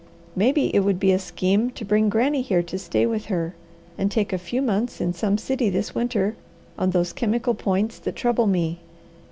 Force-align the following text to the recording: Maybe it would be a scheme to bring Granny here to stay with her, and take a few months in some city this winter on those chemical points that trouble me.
Maybe 0.35 0.73
it 0.75 0.79
would 0.79 0.99
be 0.99 1.11
a 1.11 1.19
scheme 1.19 1.69
to 1.73 1.85
bring 1.85 2.09
Granny 2.09 2.41
here 2.41 2.63
to 2.63 2.79
stay 2.79 3.05
with 3.05 3.25
her, 3.25 3.53
and 3.99 4.09
take 4.09 4.33
a 4.33 4.39
few 4.39 4.59
months 4.59 4.99
in 4.99 5.13
some 5.13 5.37
city 5.37 5.69
this 5.69 5.93
winter 5.93 6.35
on 6.75 6.89
those 6.89 7.13
chemical 7.13 7.53
points 7.53 7.99
that 7.99 8.15
trouble 8.15 8.47
me. 8.47 8.79